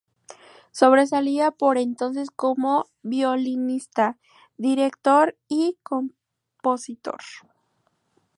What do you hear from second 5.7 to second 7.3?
compositor.